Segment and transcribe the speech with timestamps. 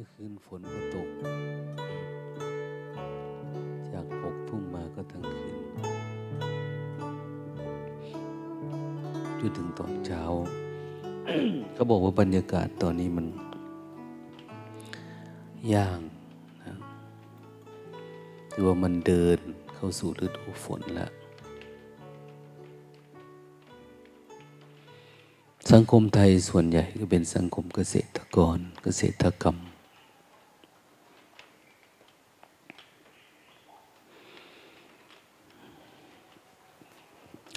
[0.00, 1.08] มื่อคืนฝนก็ตก
[3.92, 5.58] จากหกทุ่มมาก็ทั้งคืน
[9.38, 10.22] จนถึงตอนเช้า
[11.74, 13.26] เขาบอกว่าบรรยากาศตอนนี้มัน
[15.74, 16.00] ย่าง
[16.64, 16.74] นะ
[18.50, 19.38] หรือว่ามันเดิน
[19.74, 21.10] เข้าสู่ฤดูฝนแล้ว
[25.72, 29.56] สังคมไทยส่วนใหญ่ก็เป็นสังคมเกษตรกรเกษตรกรรม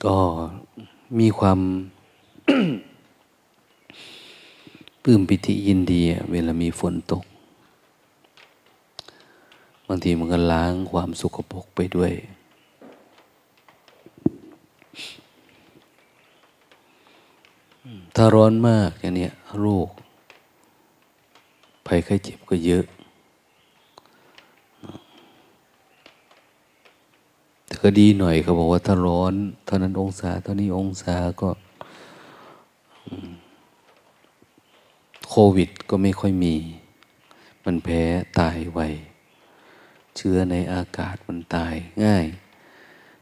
[0.08, 0.18] ก็
[1.32, 1.62] มีความ
[5.04, 7.24] ปลื้มปิติยินดีเวลามีฝนตก
[9.88, 12.12] บางทีมันก็ล้างความสุขปกไปด้วย
[18.16, 19.30] ถ้าร้อนมากอย่างนี้
[19.60, 19.90] โรค
[21.86, 22.86] ภัยไข้เจ็บก็เยอะ
[27.66, 29.34] แต่ ก็ดีหน่อยเขาบอกว่าถ้าร้อน
[29.66, 31.50] เท่านั้นองศาเท่านี้องศาก็
[35.30, 36.56] โควิดก็ไม่ค่อยมี
[37.66, 38.02] มันแพ้
[38.40, 38.80] ตายไว
[40.16, 41.74] เชื้อในอากาศมันตาย
[42.04, 42.26] ง่าย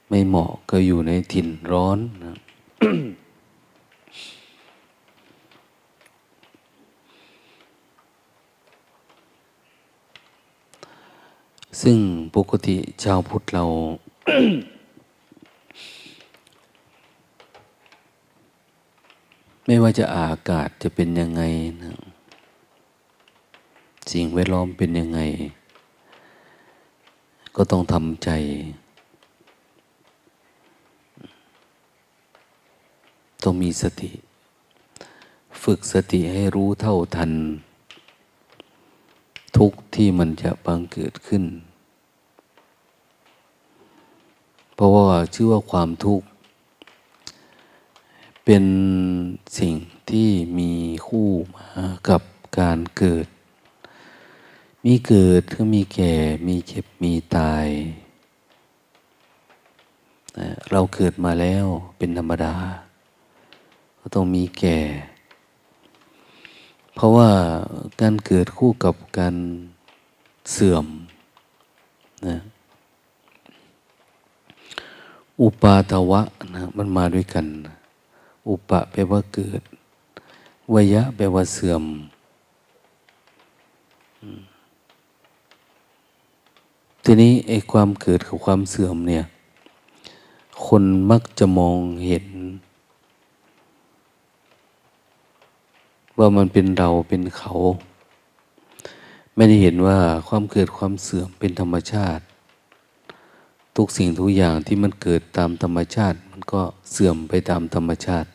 [0.09, 2.37] ไม่เหมาะก็อยู่ในถิ่นร้อนนะ
[11.81, 11.97] ซึ่ง
[12.35, 13.65] ปกติชาวพุทธเรา
[19.65, 21.41] ไม่ว่าจะอากาศจะเป็นยังไง
[21.83, 21.93] นะ
[24.11, 25.19] สิ่งแวดล้อมเป็นยังไง
[27.55, 28.29] ก็ต้องทำใจ
[33.43, 34.11] ต้องมีสติ
[35.63, 37.31] ฝึกสติให้รู้เท่าทัน
[39.57, 41.43] ทุกที่มันจะบังเกิดขึ้น
[44.79, 46.27] เพราะว่าชื่อว่าความทุกข์
[48.45, 48.65] เป็น
[49.59, 49.75] สิ่ง
[50.09, 50.29] ที่
[50.59, 50.71] มี
[51.07, 51.67] คู่มา
[52.09, 52.21] กับ
[52.59, 53.27] การเกิด
[54.85, 56.13] มีเกิดก็มีแก่
[56.47, 57.67] มีเจ็บ มีตาย
[60.71, 61.65] เราเกิดมาแล้ว
[61.97, 62.55] เป็นธรรมดา
[63.99, 64.79] ก็ต้องมีแก่
[66.95, 67.29] เพราะว่า
[68.01, 69.35] การเกิดคู่กับการ
[70.51, 70.85] เสื่อม
[72.27, 72.37] นะ
[75.41, 76.21] อุปาทวะ
[76.53, 77.45] นะมันมาด้วยกัน
[78.49, 79.61] อุปะแปลว่าเกิด
[80.73, 81.83] วยะแปลว่าเสื่อม
[87.03, 89.23] ทีนี้ไอ้ความเกิดกับความเสื่อมเนี่ย
[90.65, 92.27] คนมักจะมองเห็น
[96.17, 97.53] ว่ามันเป็นเราเป็นเขา
[99.35, 99.97] ไม่ได้เห็นว่า
[100.27, 102.23] ความเกิดความเสื่อมเป็นธรรมชาติ
[103.75, 108.29] ทุกสิ่งทุกอย่างที่มันเกิดตามธรรมชาติ มันก็เสื่อมไปตามธรรมชาติ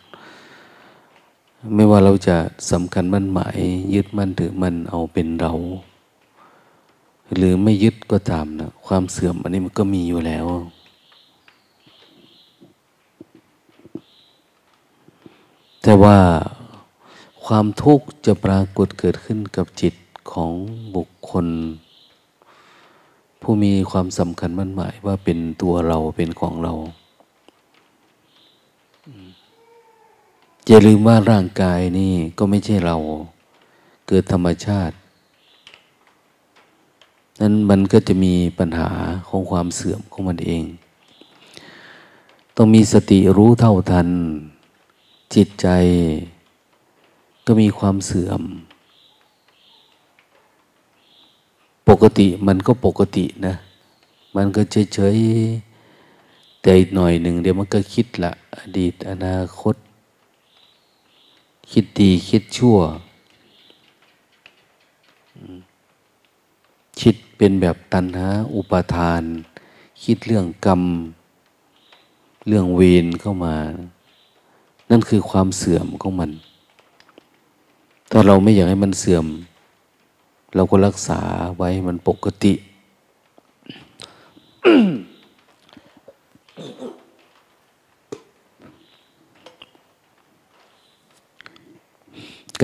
[1.75, 2.37] ไม่ว่าเราจะ
[2.73, 3.59] สำคัญมั่นหมาย
[3.95, 5.53] ยึดมั่นถือมันเอาเป็นเรา
[7.37, 10.47] หรือไม่ยึดก็ตามนะความเสื่อมอันนี้มันก็มีอยู่แล้ว
[15.83, 16.19] แต่ว่า
[17.47, 19.95] ความทุกข์จะปรากฏเกิดขึ้นกับจิต
[20.33, 20.53] ของ
[20.95, 21.47] บุคคล
[23.45, 26.73] ผู้มีความสำคัญมั่นหมายว่าเป็นตัวเราเป็นของเรา
[30.67, 32.97] อย่าลืมว่าร่างกายนี่ก็ไม่ใช่เรา
[34.09, 34.95] เกิดธรรมชาติ
[37.41, 38.91] นั้นมันก็จะมีปัญหา
[39.29, 40.65] ของความเสื่อมของมันเอง
[42.57, 44.09] ต้องมีสติรู้เท่าทัน
[45.35, 45.69] จิตใจ
[47.47, 48.43] ก็มีความเสื่อม
[51.89, 53.55] ปกติมันก็ปกตินะ
[54.37, 54.63] มันก็
[54.95, 59.77] เฉยๆ แต่หน่อยหนึ่งเดี๋ยวมันก็คิดละ อดีตอนาคต
[61.73, 62.79] คิดดีคิดชั่ว
[67.01, 69.23] คิดเป็นแบบตัณหาอุปาทาน
[70.05, 70.83] คิดเรื่องกรรม
[72.49, 73.55] เรื่องเวรเข้ามา
[74.91, 76.31] นั่นคือความเสื่อมของมัน
[78.11, 79.27] ถ้าเราไม่อยากให้มันเสื่อม
[80.55, 81.21] เราก็รักษา
[81.57, 82.55] ไว้มันปกติ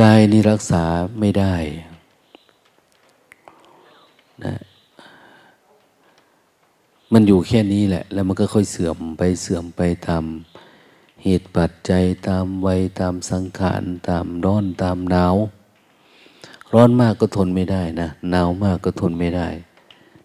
[0.00, 0.82] กายนี่รักษา
[1.20, 1.54] ไม่ได้
[4.44, 4.54] นะ
[7.12, 10.24] มันอยู่แค่นี้แหละ แล้วมันก็ค่อยเสื่อมไปเสื่อมไปตาม
[11.24, 15.36] เหตุปัจจัยตามวัยตามสังขาร ตามร้อนตามหนาว
[16.74, 19.48] ร้อนมากก็ทนไม่ได้นะหนาวมากก็ทนไม่ได้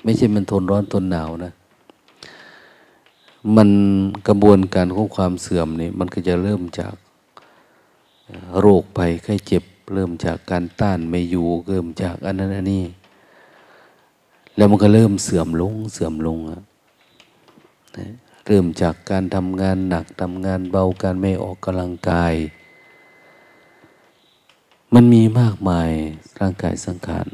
[0.04, 1.54] ไม่ใช่มันทนร้อนทนหนาวนะ
[3.56, 3.70] มัน
[4.28, 6.96] กระบวนการของความเสื่อมนี่มันก็จะเริ่มจาก
[8.60, 9.64] โรคภัยไข้เจ็บ
[9.94, 12.84] เริ่มจากการต้านไม่อยู่เริ่มจากอันนั้นอันนี้
[14.56, 16.62] แล้วมันก็เริ่มเสื่อมลงเสื่อมลงอะ
[18.48, 22.34] เริ่มจากการทำงานหนักทำงานเบาการไม่ออกกำลังกาย
[24.96, 25.90] มันมีมากมาย
[26.40, 27.28] ร่างกายสังขาร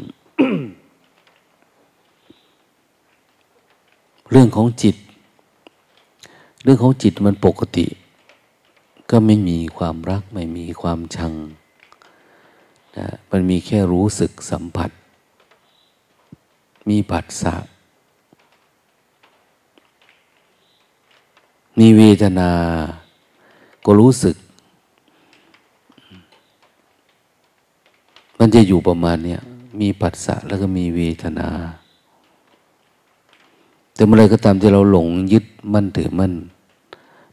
[4.32, 4.96] เรื่องของจิต
[6.64, 7.88] เรื่องของจิตมันปกติ
[9.12, 11.34] ก็ไม่มีความรักไม่มีความชัง
[12.98, 14.92] นะมันมีแค่รู้สึกสัมผัส
[16.90, 17.56] มีปัสสะ
[21.80, 22.52] มีเวทนา
[23.86, 24.36] ก็รู้สึก
[28.44, 29.42] มันจะอยู่ประมาณเนี้ย
[29.82, 31.50] มีปัสสะแล้วก็มีเวทนา
[33.94, 36.34] แต่เมื่อไรก็ตามที่เราหลงยึดมั่นถือมั่น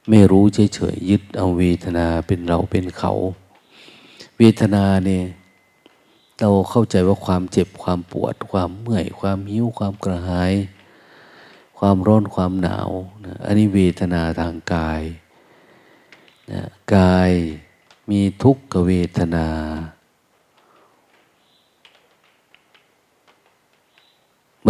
[0.09, 3.13] ไม่รู้เฉยๆยึดเอาเวทนาเป็นเราเป็นเขา
[4.39, 5.25] เวทนาเนี่ย
[6.41, 10.53] เราเข้าใจว่าความเจ็บความปวด ความเมื่อย ความหิวความกระหาย
[11.79, 12.91] ความร้อนความหนาว
[13.25, 15.03] นะอันนี้เวทนาทางกาย
[16.51, 16.63] นะ
[16.95, 17.31] กาย
[18.11, 19.49] มีทุกขเวทนา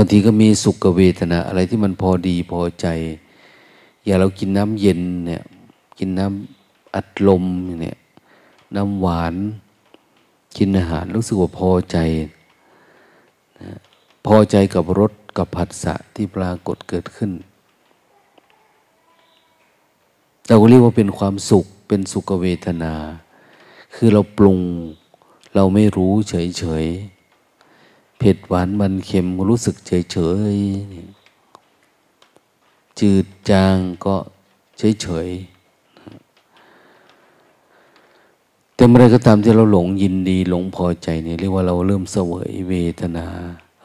[0.00, 2.86] บางทีก็มีสุขเวทนา อะไรที่มันพอดีพอใจ
[4.04, 5.42] อย่าเรากินน้ำเย็นเนี่ย
[5.98, 7.44] กินน้ำอัดลม
[7.82, 7.98] เนี่ย
[8.76, 9.34] น้ำหวาน
[10.56, 11.96] กินอาหารรู้สึกว่าพอใจ
[13.60, 13.78] นะ
[14.26, 17.30] พอใจกับรสกับผัสสะที่ปรากฏเกิดขึ้น
[20.48, 22.94] เราก็เรียกว่าเป็นความสุขเป็นสุขเวทนา
[23.94, 24.60] คือเราปรุง
[25.54, 26.86] เราไม่รู้เฉยเฉย
[28.18, 30.18] เผ็ดหวานมันเค็มรู้สึกเฉยเฉ
[30.54, 30.56] ย
[33.00, 34.16] จืดจางก็
[34.78, 35.28] เฉยเฉย
[38.74, 43.26] แต่เมื่อไรก็ตามที่เราหลงยินดี หลงพอใจเนี่ยเรียกว่าเราเริ่มเสวยเวทนา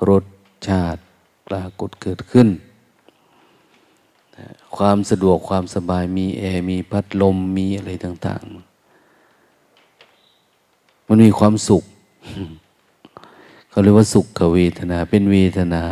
[0.08, 0.24] รส
[0.68, 1.02] ชาติ
[1.48, 2.48] ปรากฏเกิดขึ้น
[4.78, 8.44] ความสะดวกความสบายมีแอร์มีพัดลมมีอะไรต่าง
[9.82, 11.84] ๆ มันมีความสุข
[13.74, 15.84] เขาเรียกว่าสุขเวทนา เป็นเวทนา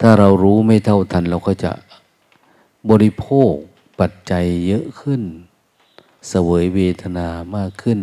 [0.00, 1.72] ถ้าเรารู้ไม่เท่าทัน เราก็จะ
[2.90, 3.52] บริโภค
[4.00, 5.22] ปัจจัยเยอะขึ้น
[6.28, 7.26] เสวยเวทนา
[7.56, 7.98] มากขึ้น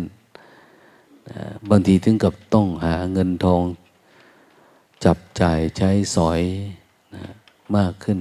[1.68, 3.62] บางทีถึงกับต้องหาเงินทอง
[5.04, 6.40] จับจ่ายใช้สอย
[7.14, 7.24] นะ
[7.76, 8.18] มากขึ้น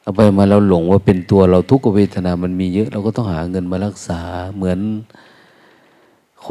[0.00, 4.20] เอาไปมาเราหลงว่าเป็นตัวเราทุกขเวทนามันมีเยอะ เราก็ต้องหาเงินมารักษา
[4.56, 4.80] เหมือน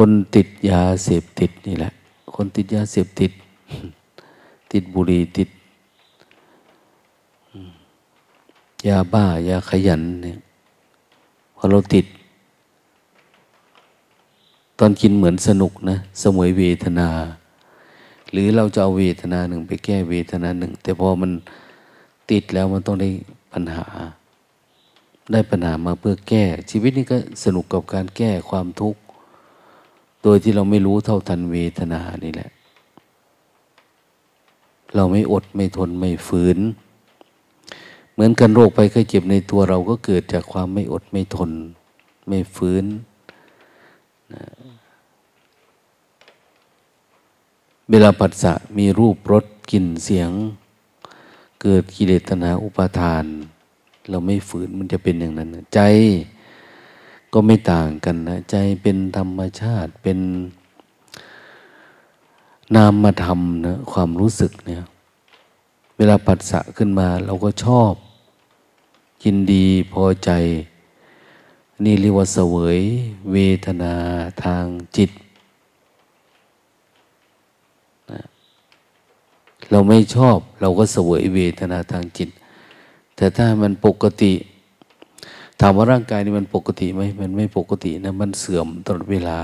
[0.01, 1.91] คนติดยาเสพติดนี่แหละ
[2.35, 3.31] คนติดยาเสพติด
[4.71, 5.49] ติดบุหรี่ติด
[8.87, 10.37] ยาบ้ายาขยันเนี่ย
[11.57, 12.05] พอเราติด
[14.79, 17.09] ตอนกินเหมือนสนุกนะ สมวยเวทนา
[18.31, 21.31] หรือเราจะเอาเวทนาหนึ่งไปแก้เวทนาหนึ่ง แต่พอมัน
[22.31, 23.09] ติดแล้วมันต้องได้
[23.53, 23.85] ปัญหา
[25.31, 28.99] ได้ปัญหามาเพื่อแก้ ชีวิตนี้ก็สนุกกับการแก้ความทุกข์
[30.23, 32.49] โดยที่เราไม่รู้เท่าทันเวทนานี่แหละ
[34.95, 36.57] เราไม่อดไม่ทนไม่ฝืน
[38.13, 41.51] เหมือนกันโรคไปไข้เจ็บในตัวเราก็เกิดจากความไม่อดไม่ทน
[42.27, 42.85] ไม่ฝืน
[44.33, 44.43] นะ
[47.89, 50.31] เวลาปัสสะมีรูปรสกลิ่นเสียง
[51.61, 53.25] เกิดกิเลสตนาอุปาทาน
[54.09, 55.79] เราไม่ฝืนมันจะเป็นอย่างนั้น ใจ
[57.33, 60.19] ก็ไม่ต่างกันนะ ใจเป็นธรรมชาติเป็น
[62.75, 64.83] นามธรรมนะความรู้สึกเนี่ย
[65.97, 67.93] เวลาปัสสะขึ้นมา เราก็ชอบ
[69.23, 70.31] ยินดีพอใจ
[71.85, 72.79] นี่เรียกว่าเสวย
[73.31, 73.93] เวทนา
[74.43, 74.65] ทาง
[74.97, 75.11] จิต
[79.71, 82.29] เราไม่ชอบ เราก็เสวยเวทนาทางจิต
[83.15, 84.33] แต่ถ้ามันปกติ
[85.59, 89.39] ถามว่าร่างกายนี่มันปกติไหมมันไม่ปกตินะ มันเสื่อมตลอดเวลา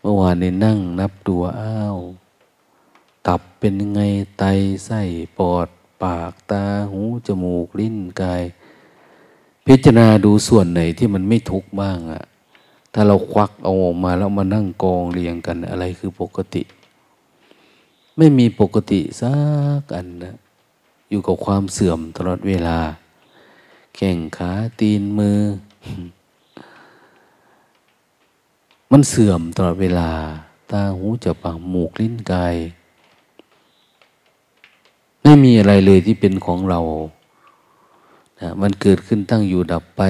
[0.00, 1.98] เมื่อวานนี้นั่งนับดูอ้าว
[3.26, 4.02] ตับเป็นยังไง
[4.38, 4.44] ไต
[4.84, 5.00] ไส้
[5.38, 5.68] ปอด
[6.02, 8.42] ปากตาหูจมูกลิ้นกาย
[9.66, 12.22] พิจารณาดูส่วนไหนที่มันไม่ทุกข์บ้างอะ
[12.92, 16.62] ถ้าเราควักเอาออกมาแล้วมานั่งกองเรียงกันอะไรคือปกติ
[18.16, 19.34] ไม่มีปกติสั
[19.80, 20.36] กอันนะ
[21.10, 22.78] อยู่กับความเสื่อมตลอดเวลา
[23.96, 25.40] แข่งขาตีนมือ
[28.90, 30.10] มันเสื่อมตลอดเวลา
[30.70, 32.56] ตาหูจมูกหมูกลิ้นกาย
[35.22, 36.80] ไม่มีอะไรเลยที่เป็นของเรา
[38.40, 40.02] นะมันเกิดขึ้นตั้งอยู่ดับไป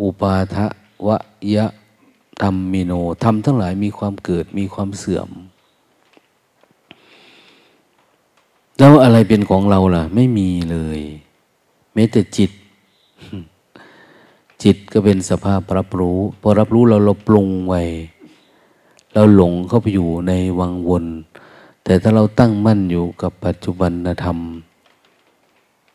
[0.00, 0.66] อุปาทะ
[1.06, 1.18] วะ
[1.54, 1.66] ยะ
[2.42, 5.28] ธรรมมิโนธรรมทั้งหลายมีความเกิดมีความเสื่อม
[8.78, 11.00] แล้วอะไรเป็นของเราล่ะ ไม่มีเลย
[11.94, 12.50] แม้แต่จิต
[14.62, 17.82] จิตก็เป็นสภาพรับรู้ พอรับรู้เราเราปรุงไว้
[19.12, 21.04] เราหลงเข้าไปอยู่ในวังวน
[21.84, 23.92] แต่ถ้าเราตั้งมั่นอยู่กับปัจจุบัน
[24.24, 24.38] ธรรม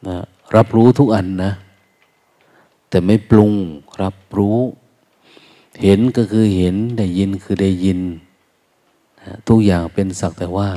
[0.07, 0.17] นะ
[0.55, 1.51] รับรู้ทุกอันนะ
[2.89, 3.51] แต่ไม่ปรุง
[4.01, 4.57] รับรู้
[5.84, 8.00] เห็นก็คือเห็นได้ยินคือได้ยิน
[9.22, 10.69] นะทุกอย่างเป็นสักแต่ว่า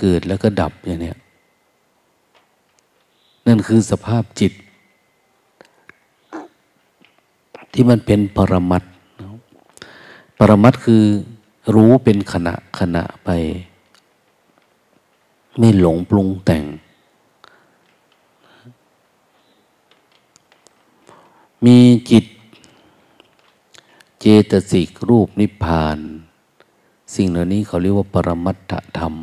[0.00, 1.12] เกิดแล้วก็ดับอย่างนี้
[3.46, 4.52] นั่นคือสภาพจิต
[7.74, 8.82] ที่มันเป็นปรมัต
[10.38, 11.02] ปรมัตคือ
[11.74, 13.30] รู้เป็นขณะขณะไป
[15.58, 16.64] ไม่หลงปรุงแต่ง
[21.64, 21.78] มี
[22.10, 22.24] จิต
[24.20, 25.98] เจตสิกรูปนิพพาน
[27.14, 29.14] สิ่งเหล่านี้เขาเรียกว่าปรมัตถธรรม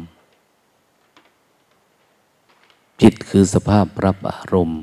[3.02, 4.82] จิตคือสภาพรับอารมณ์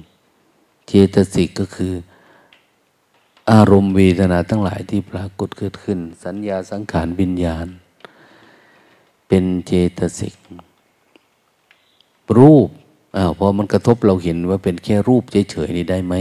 [0.87, 1.93] เจตสิกก็คือ
[3.51, 7.67] อารมณ์เวทนาทั้งหลายที่ปรากฏเกิดขึ้น สัญญาสังขารวิญญาณ
[9.29, 10.35] เป็นเจตสิก
[12.39, 12.69] รูป
[13.17, 16.15] อ้าวพอมันกระทบเราเห็นว่าเป็นแค่รูปเฉยๆนี่ได้ไหม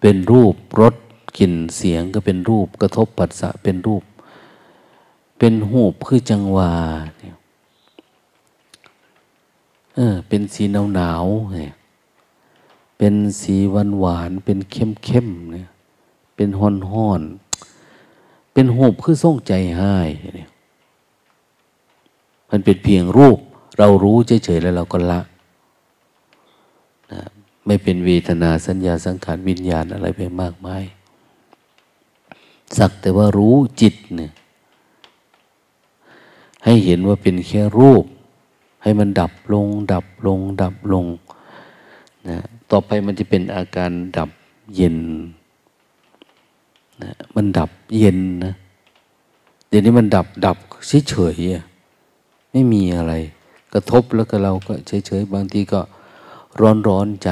[0.00, 0.94] เป็นรูปรส
[1.38, 4.02] กลิ่นเสียงก็เป็นรูปกระทบปัสสะเป็นรูป
[5.38, 6.72] เป็นหูปคือจังหวะ
[9.94, 11.74] เออเป็นสีหนาวหนาวเนี่ย
[12.98, 15.68] เป็นสีหวานหวาน เป็นเข้มเข้มเนี่ย
[16.36, 17.22] เป็นห่อนห่อน
[18.52, 19.94] เป็นหูบคือส่งใจให้
[20.36, 20.50] เนี่ย
[22.50, 23.38] มันเป็นเพียงรูป
[23.78, 25.20] เรารู้เฉยๆแล้วเราก็ละ
[27.12, 27.20] นะ
[27.66, 30.84] ไม่เป็นเวทนาสัญญาสังขารวิญญาณอะไรไปมากมาย
[32.78, 34.32] สักแต่ว่ารู้จิตเนี่ย
[36.64, 38.04] ให้เห็นว่าเป็นแค่รูป
[38.82, 41.06] ให้มันดับลง ดับลง ดับลง
[42.28, 42.38] นะ
[42.70, 44.30] ต่อไปมันจะเป็นอาการดับ
[44.74, 44.98] เย็น
[47.02, 48.54] นะมันดับเย็นนะ
[49.68, 50.56] เดี๋ยวนี้มันดับดับ
[51.08, 53.14] เฉยๆไม่มีอะไร
[53.72, 55.80] กระทบแล้วก็เราก็เฉยๆบางทีก็
[56.60, 57.30] ร้อนร้อนใจ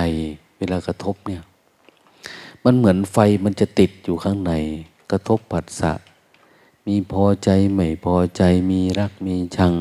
[0.58, 1.42] เวลากระทบเนี่ย
[2.64, 4.52] มันเหมือนไฟมันจะติดอยู่ข้างใน
[5.10, 5.92] กระทบผัสสะ
[6.86, 9.72] มีพอใจไม่พอใจมีรักมีชัง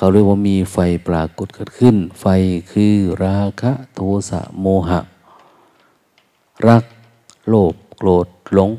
[0.00, 0.76] ขาเรียกว่ามีไฟ
[1.08, 2.26] ปรากฏเกิดขึ้น ไฟ
[2.72, 5.00] คือราคะโทสะโมหะ
[6.68, 6.84] รัก
[7.48, 8.70] โลภโกรธหลง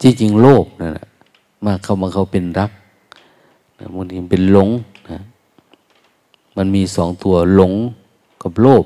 [0.00, 1.06] จริงจริงโลภนั่นแหละ
[1.64, 2.70] มาเข้ามาเขาเป็นรัก
[3.94, 4.68] บางทีเป็นหลง
[5.10, 5.20] นะ
[6.56, 7.72] มันมีสองตัวหลง
[8.42, 8.84] กับโลภ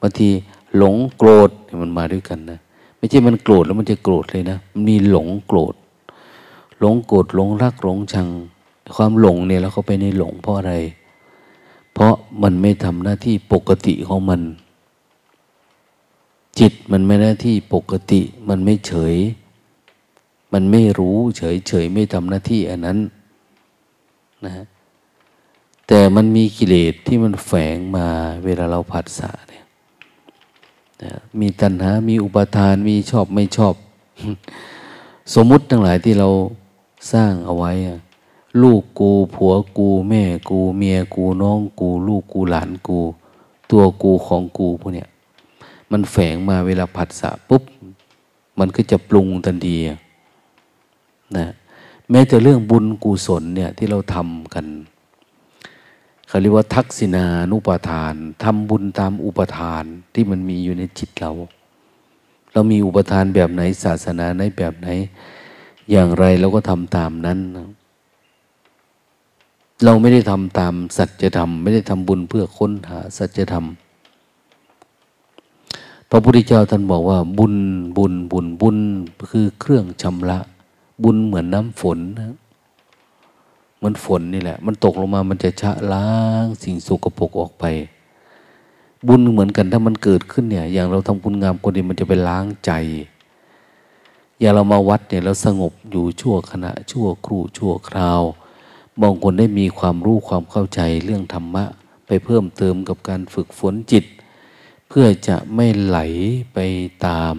[0.00, 0.28] บางที
[0.76, 1.50] หลงโกรธ
[1.82, 2.58] มันมาด้วยกันนะ
[2.96, 5.74] ไม่ใช่มันโกรธแล้วมันจะโกรธเลยนะมันมีหลงโกรธ
[6.78, 8.28] หลงโกรธหลงรักหลงชัง
[8.96, 10.74] ความหลงเนี่ยเราเข้าไปในหลงเพราะอะไร
[11.92, 14.40] เพราะมันไม่ทำหน้าที่ปกติของมัน
[16.58, 19.16] จิตมันไม่หน้าที่ปกติ มันไม่เฉย
[20.52, 22.98] มันไม่รู้ เฉยเฉยไม่ทำหน้าที่อันนั้น
[24.46, 24.52] นะ
[25.88, 28.06] แต่มันมีกิเลสที่มันแฝงมา
[28.44, 29.64] เวลาเราผัดสะเนี่ย
[31.02, 33.74] นะมีตัณหา มีอุปทาน มีชอบไม่ชอบ
[35.34, 36.28] สมมุติทั้งหลายที่เรา
[37.12, 37.98] สร้างเอาไว้อะ
[38.62, 42.98] ลูกกู ผัวกู แม่กู เมียกูน้องกู ลูกกูหลานกู
[43.70, 45.08] ตัวกูของกูพวกเนี้ย
[45.90, 47.62] มันแฝงมาเวลาผัสสะปุ๊บ
[48.58, 49.76] มันก็จะปรุงทันที
[51.36, 51.46] นะ
[52.10, 54.66] แม้แต่เรื่องบุญกุศลเนี่ยที่เราทำกัน
[56.28, 61.32] เขาเรียกว่าทักษิณานุปทานทำบุญตามอุปทานที่มันมีอยู่ในจิตเรา
[62.52, 64.88] เรามีอุปทานแบบไหนศาสนาในแบบไหน
[65.90, 67.68] อย่างไรเราก็ทำตามนั้นนะ
[69.84, 73.64] เราไม่ได้ทำตามสัจธรรม ไม่ได้ทำบุญเพื่อค้นหาสัจธรรม
[76.10, 77.54] พระพุทธเจ้าท่านบอกว่า บุญ
[77.96, 78.78] บุญบุญบุญ
[79.30, 80.38] คือเครื่องชำระ
[81.02, 82.36] บุญเหมือนน้ำฝนนะ
[83.76, 86.10] เหมือนฝนนี่แหละ มันตกลงมามันจะชะล้า
[86.42, 87.64] งสิ่งสกปรกออกไป
[89.06, 92.72] บุญเหมือนกันถ้ามันเกิดขึ้นเนี่ย อย่างเราทำบุญงามคนดีมันจะไปล้างใจ
[94.38, 98.22] อย่างเรามาวัดเนี่ยเราสงบอยู่ชั่วขณะชั่วครู่ชั่วคราว
[99.02, 101.64] บางคนได้มีความรู้ความเข้าใจเรื่องธรรมะ
[102.06, 104.04] ไปเพิ่มเติมกับการฝึกฝนจิต
[104.88, 105.98] เพื่อจะไม่ไหล
[106.54, 106.58] ไป
[107.06, 107.36] ตาม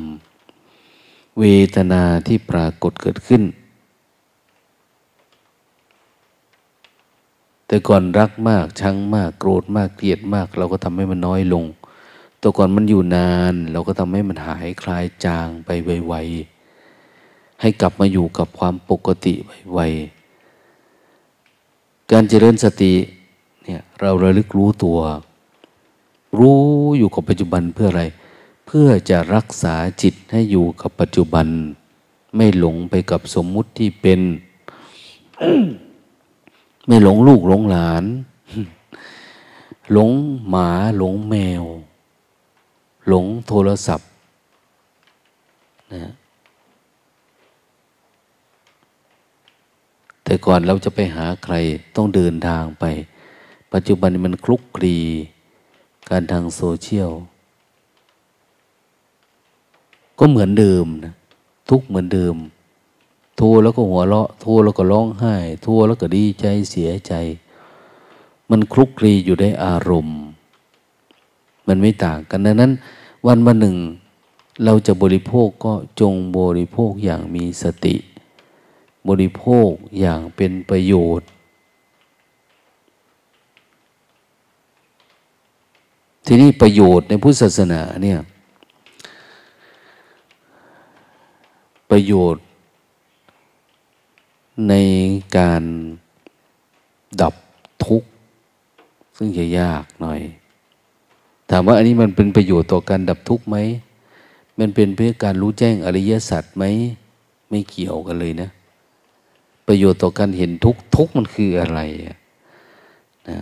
[1.40, 3.44] เวทนาที่ปรากฏเกิดขึ้น
[7.68, 11.66] แต่ก่อนรักมากชังมากโกรธมากเกลียดมาก เราก็ทำให้มันน้อยลง
[12.42, 15.70] ตัวก่อนมันอยู่นาน เราก็ทำให้มันหายคลายจางไป
[16.08, 19.34] ไวๆให้กลับมาอยู่กับความปกติ
[19.74, 20.21] ไวๆ
[22.12, 22.94] การเจริญสติ
[23.64, 25.00] เนี่ยเราระลึกรู้ตัว
[26.40, 26.62] รู้
[26.98, 28.04] อยู่กับปัจจุบันเพื่ออะไร
[28.68, 31.48] เพื่อจะรักษาจิตให้อยู่กับปัจจุบัน
[32.36, 34.20] ไม่หลงไปกับสมมุติที่เป็น
[36.88, 38.04] ไม่หลงลูกหลงหลาน
[39.94, 40.12] หลง
[40.50, 41.64] หมาหลงแมว
[43.08, 44.10] หลงโทรศัพท์
[45.94, 46.12] นะ
[50.32, 51.56] แต่ก่อนเราจะไปหาใคร
[51.96, 52.86] ต้องเดินทางไป
[53.74, 54.98] ปัจจุบันมันคลุกคลี
[56.10, 57.12] การทางโซเชียล
[60.20, 61.14] ก็เหมือนเดิมนะ
[61.70, 62.36] ทุกเหมือนเดิม
[63.38, 67.14] โทรแล้วก็หัวเราะโทรแล้วก็ร้องไห้โทรแล้วก็ดีใจเสียใจ
[68.50, 70.20] มันคลุกคลีอยู่ได้อารมณ์
[71.68, 72.72] มันไม่ต่างกันดังนั้น
[73.26, 73.76] วันวันหนึ่ง
[74.66, 77.96] เราจะบริโภคก็จงบริโภคอย่างมีสติ
[79.10, 81.28] บริโภคอย่างเป็นประโยชน์
[86.26, 88.20] ที่นี่ประโยชน์ในพุทธศาสนาเนี่ย
[91.92, 92.44] ประโยชน์
[94.70, 94.74] ใน
[95.38, 95.64] การ
[97.22, 97.34] ดับ
[97.86, 98.10] ทุกข์
[99.18, 100.20] ซึ่งจะยากหน่อย
[101.50, 103.58] ถามว่าอันนี้มันเป็นประโยชน์ต่อการดับทุกข์ไหม
[104.60, 106.64] มันเป็นเพื่อการรู้แจ้งอริยสัจไหม
[107.50, 108.50] ไม่เกี่ยวกันเลยนะ
[109.72, 111.80] ประโยชน์ต่อการเห็นทุกทุกมันคืออะไร
[113.30, 113.40] นะ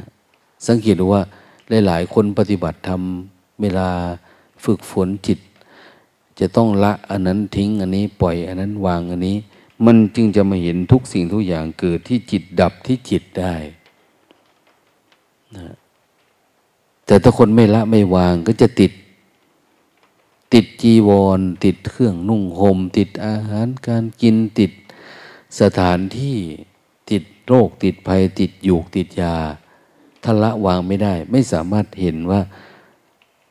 [0.67, 1.23] สังเกตดูว่า
[1.85, 3.89] หลายๆ คนปฏิบัติทำเวลา
[4.63, 5.39] ฝึกฝนจิต
[6.39, 9.37] จะต้องละอันนั้นทิ้งอันนี้ปล่อยอันนั้นวางอันนี้
[9.85, 13.53] มันจึงจะมาเห็นทุกสิ่งทุกอย่างเกิดที่จิตดับที่จิตได้
[15.55, 15.73] นะ
[17.05, 18.91] แต่ถ้าคนไม่ละไม่วางก็จะติด
[20.53, 24.71] ติดจีวร ติดเครื่องนุ่งหม่มติดอาหารการกินติด
[25.59, 26.37] สถานที่
[27.11, 29.35] ติดโรคติดภัย ติดยู่ติดยา
[30.23, 32.41] ถ้าละวางไม่ได้ ไม่สามารถเห็นว่า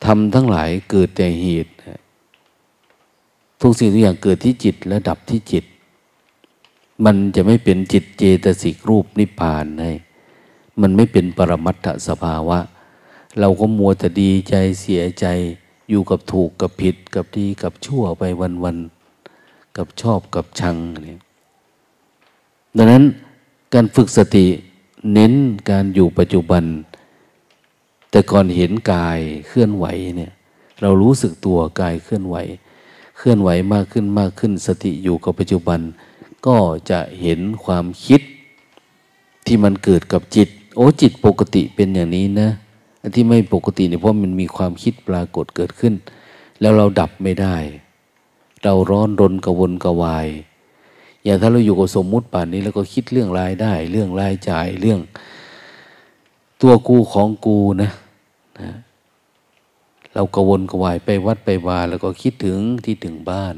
[0.05, 1.73] ทำทั้งหลายเกิดแต่เหตุ
[3.61, 5.65] ทุกสิ่งทุกอย่างเกิดที่จิตและดับที่จิต
[7.05, 9.91] มันจะไม่เป็นจิตเจตสิกรูปนิพพานให้
[10.81, 12.59] มันไม่เป็นปรมัตถสภาวะ
[13.39, 15.25] เราก็มัวแต่ดีใจเสียใจ
[15.89, 18.23] อยู่กับถูกกับผิดกับดีกับชั่วไป
[18.63, 21.19] วันๆกับชอบกับชังเนี่ย
[22.77, 23.03] ดังนั้น
[23.73, 24.45] การฝึกสติ
[25.13, 25.33] เน้น
[25.69, 26.63] การอยู่ปัจจุบัน
[28.11, 29.85] แต่ก่อนเห็นกายเคลื่อนไหว
[30.17, 30.31] เนี่ย
[30.81, 32.35] เรารู้สึกตัวกายเคลื่อนไหว
[33.17, 35.79] เคลื่อนไหวมากขึ้นมากขึ้น สติอยู่กับปัจจุบัน
[36.45, 36.57] ก็
[36.89, 38.21] จะเห็นความคิด
[39.45, 42.49] ที่มันเกิดกับจิต โอ้จิตปกติเป็นอย่างนี้นะ
[43.01, 45.93] อันที่ไม่ปกติเนี่ยเพราะมันมีความคิดปรากฏเกิดขึ้น
[46.59, 47.55] แล้วเราดับไม่ได้
[48.63, 50.27] เราร้อนรนกระวนกระวาย
[51.25, 54.99] อย่างถ้าเราอยู่กับสมมุติป่านนี้แล้วก็คิดเรื่องรายได้ เรื่องรายจ่ายเรื่อง
[56.61, 57.91] ตัวกูของกูนะ
[58.59, 58.71] นะ
[60.13, 63.55] เรากระวนกระวายไปวัดไปวาแล้วก็คิดถึงที่ถึงบ้าน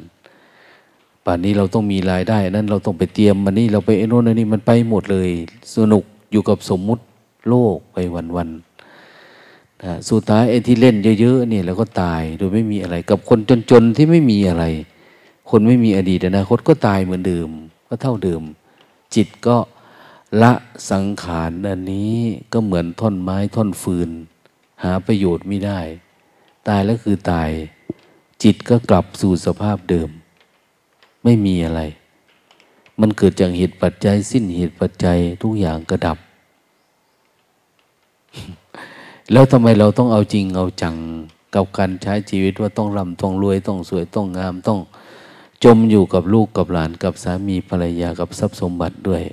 [1.25, 5.29] ป่านนี้เราต้องมีรายได้ นั้นเราต้องไปเตรียมมันนี่เราไปไอ้โน่นไอ้นี่มันไปหมดเลย
[5.75, 7.03] สนุกอยู่กับสมมุติ
[7.49, 7.97] โลกไป
[8.35, 13.39] วันๆนะสุดท้ายไอ้ที่เล่นเยอะๆเนี่ยเราก็ตายโดยไม่มีอะไร กับคน
[13.71, 14.65] จนๆที่ไม่มีอะไร
[15.51, 17.49] คนไม่มีอดีตอนาคตก็ตายเหมือนเดิม
[17.87, 18.41] ก็เท่าเดิม
[19.15, 19.57] จิตก็
[20.41, 20.53] ละ
[20.91, 22.15] สังขารอันนี้
[22.53, 24.09] ก็เหมือนท่อนไม้ท่อนฟืน
[24.83, 25.79] หาประโยชน์ไม่ได้
[26.67, 27.49] ตายแล้วคือตาย
[28.43, 30.09] จิตก็กลับสู่สภาพเดิม
[31.23, 31.81] ไม่มีอะไร
[32.99, 36.17] มันเกิดจากเหตุปัจจัย สิ้นเหตุปัจจัยทุกอย่างก็ดับ
[39.31, 40.95] แล้วทำไมเราต้องเอาจริงเอาจัง
[41.55, 44.79] กับการใช้ชีวิตว่าต้องร่ำต้องรวยต้องสวยต้องงามต้อง
[45.63, 49.23] จมอยู่กับลูกกับหลานกับสามีภรรยากับทรัพย์สมบัติด้วย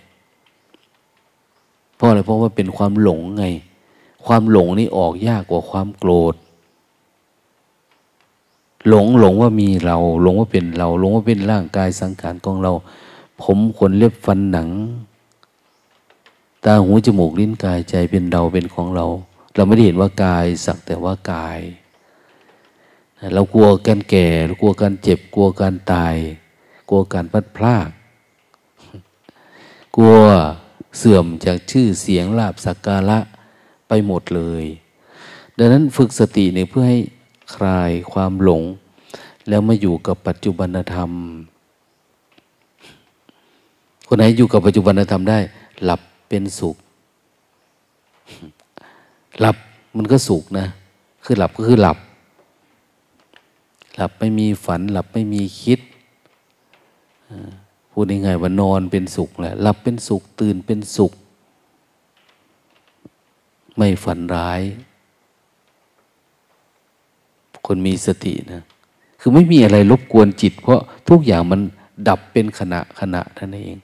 [1.97, 3.45] เพราะอะไรเพราะว่าเป็นความหลงไง
[4.27, 6.35] ความหลงนี่ออกยากกว่าความโกรธ
[8.89, 12.73] หลงหลงว่ามีเรา หลงว่าเป็นเรา หลงว่าเป็นร่างกายสังขารของเรา
[13.43, 14.69] ผมขนเล็บฟันหนัง
[16.65, 19.07] ตาหูจมูกลิ้นกายใจเป็นเราเป็นของเรา
[19.55, 21.59] เราไม่ได้เห็นว่ากายสักแต่ว่ากาย
[23.35, 26.17] เรากลัวการแก่เรากลัวการเจ็บ กลัวการตาย
[26.91, 27.89] กลัวการพัดพลาก
[29.97, 30.17] กลัว
[30.99, 33.19] เสื่อมจากชื่อเสียงลาบสักการะ
[33.89, 34.65] ไปหมดเลย
[35.59, 37.01] ดังนั้นฝึกสติเนี่ยเพื่อให้
[37.55, 38.63] คลายความหลง
[39.49, 41.11] แล้วมาอยู่กับปัจจุบันธรรม
[44.07, 45.39] คนไหนอยู่กับปัจจุบันธรรมได้
[45.85, 46.77] หลับเป็นสุข
[49.41, 49.57] หลับ
[49.97, 50.67] มันก็สุขนะ
[51.25, 51.99] คือหลับก็คือหลับ
[53.99, 55.81] หลับไม่มีฝัน หลับไม่มีคิด
[57.91, 61.13] พูดยังไงว่านอนเป็นสุขแหละหลับเป็นสุขตื่นเป็นสุข
[63.77, 64.61] ไม่ฝันร้าย
[67.67, 68.63] คนมีสตินะ
[69.21, 71.61] คือไม่มีอะไรรบกวนจิต เพราะทุกอย่างมัน
[72.09, 73.79] ดับเป็นขณะขณะท่านเอง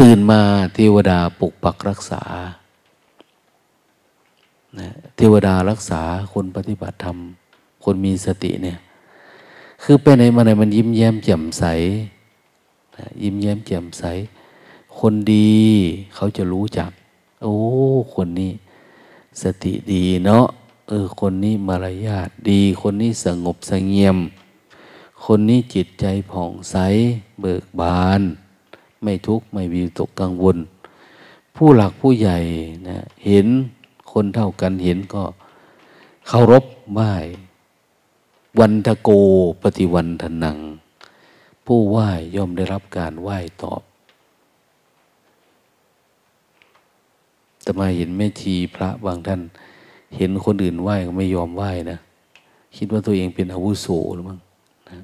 [0.00, 0.40] ตื่นมา
[0.74, 2.22] เทวดาปกปักรักษา
[5.16, 7.16] เทวดารักษาคนปฏิบัติธรรม
[7.84, 8.78] คนมีสติเนี่ย
[9.82, 11.64] คือไปไหนมาไหนมันยิ้มแย้มแจ่มใส
[13.22, 14.04] ยิ้มแย้มแจ่มใส
[14.98, 15.52] คนดี
[16.14, 16.90] เขาจะรู้จัก
[17.42, 17.54] โอ้
[18.14, 18.52] คนนี้
[19.42, 20.46] สติดีเนาะ
[20.88, 24.18] เออ คนนี้มารยาทดี คนนี้สงบสงเงียม
[25.24, 26.76] คนนี้จิตใจผ่องใส
[27.40, 28.20] เบิกบาน
[29.02, 30.56] ไม่ทุกข์ไม่วิตกกังวล
[31.56, 32.38] ผู้หลักผู้ใหญ่
[32.88, 33.46] นะเห็น
[34.12, 35.22] คนเท่ากันเห็นก็
[36.28, 37.12] เคารพไหว้
[38.60, 39.10] วันทะโก
[39.62, 40.58] ปฏิวันทนัง
[41.66, 43.82] ผู้ไหว้ย่อมได้รับการไหว้ตอบ
[47.62, 49.40] แต่มาเห็นแม่ชีพระบางท่าน
[50.16, 51.98] เห็นคนอื่นไหว้ก็ไม่ยอมไหว้นะ
[52.76, 54.38] คิดว่าตัวเองเป็นอาวุโสหรือมั้ง
[54.90, 54.98] นะ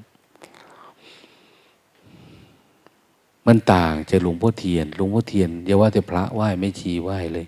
[3.45, 7.45] มันต่างจากหลวงพ่อเทียน หลวงพ่อเทียนอย่าว่าแต่พระไหว้แม่ชีไหว้เลย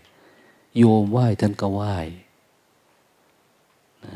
[0.78, 1.96] โยมไหว้ท่านก็ไหว้
[4.06, 4.08] น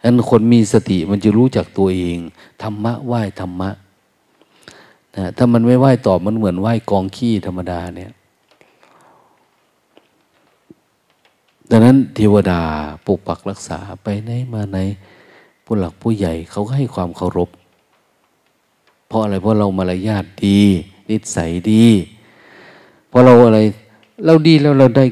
[0.00, 2.18] ฉะนั้นคนมีสติมันจะรู้จักตัวเอง
[2.62, 3.70] ธรรมะไหว้ธรรมะ
[5.16, 8.12] นะถ้ามันไม่ไหว้ตอบมันเหมือนไหว้กองขี้ธรรมดาเนี่ย
[11.70, 12.60] ดังนั้นเทวดา
[13.06, 14.78] ปกปักรักษาไปไหนมาไหน
[15.64, 17.50] ผู้หลักผู้ใหญ่เขาก็ให้ความเคารพ
[19.06, 20.60] เพราะอะไรเพราะเรามารยาทดี
[21.08, 21.86] นิสัยดี
[23.08, 23.60] เพราะเราอะไร
[24.26, 25.04] เราดีแล้วเราได้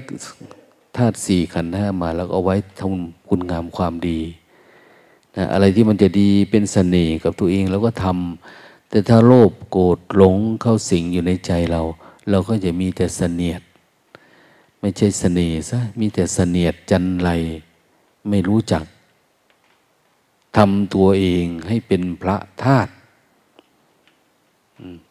[0.97, 4.21] ธาตุสี่ขันธ์ห้ามา แล้วเอาไว้ทำคุณงามความดี
[5.37, 11.83] นะอะไรที่มันจะดีเป็นสเสน่ห์กับตัวเองเราก็ทำแต่ถ้าโลภโกรธหลงเข้าสิงอยู่ในใจเรา
[12.31, 13.63] เราก็จะมีแต่เสนียด
[14.81, 17.31] ไม่ใช่เสน่ห์ซะมีแต่เสนียดจันไร
[18.29, 18.85] ไม่รู้จัก
[20.57, 22.93] ทำตัวเองให้เป็นพระธาตุ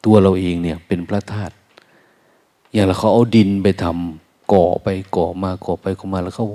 [0.06, 1.54] ตัวเราเองเนี่ยเป็นพระธาตุ
[2.73, 6.47] อย่างเราเขาเอาดินไปทำก่อไปก่อมาก่อไปก่อมาแล้วเขา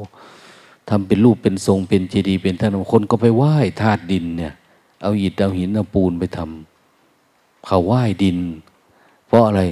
[0.90, 4.52] ทำเป็นรูปเป็นทรงเป็นเจดีย์เป็นท่านคนก็ไปไหว้ธาตุดินเนี่ย
[5.02, 8.38] เอาอิฐเอาหินเอาปูนไปทำเขาไหว้ดิน
[9.26, 9.62] เพราะอะไร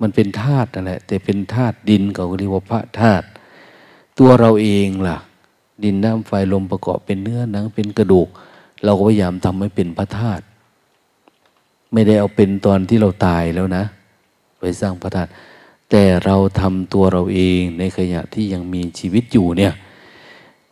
[0.00, 3.26] มันเป็นธาตุนั่นแหละแต่เป็นธาตุดินเขาเรียกว่าพระธาตุ
[4.18, 5.18] ตัวเราเองล่ะ
[5.84, 8.28] ดินน้ำไฟลมประกอบเป็นเนื้อหนังเป็นกระดูก
[8.84, 10.44] เราก็พยายามทำให้เป็นพระธาตุ
[11.92, 13.84] ไม่ได้เอาเป็นตอนที่เราตายแล้วนะ
[14.60, 15.30] ไปสร้างพระธาตุ
[15.90, 19.74] แต่เราทำตัวเราเองในขณะที่ยังมีชีวิตอยู่เนี่ย